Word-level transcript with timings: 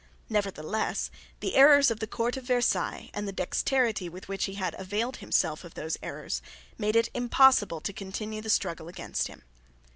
Nevertheless 0.29 1.11
the 1.41 1.53
errors 1.53 1.91
of 1.91 1.99
the 1.99 2.07
court 2.07 2.35
of 2.35 2.45
Versailles, 2.45 3.11
and 3.13 3.27
the 3.27 3.31
dexterity 3.31 4.09
with 4.09 4.27
which 4.27 4.45
he 4.45 4.55
had 4.55 4.73
availed 4.79 5.17
himself 5.17 5.63
of 5.63 5.75
those 5.75 5.95
errors, 6.01 6.41
made 6.75 6.95
it 6.95 7.11
impossible 7.13 7.81
to 7.81 7.93
continue 7.93 8.41
the 8.41 8.49
struggle 8.49 8.87
against 8.87 9.27
him. 9.27 9.43